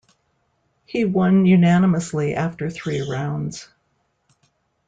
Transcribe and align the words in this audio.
He 0.87 1.05
won 1.05 1.45
unanimously 1.45 2.33
after 2.33 2.71
three 2.71 3.07
rounds. 3.07 3.67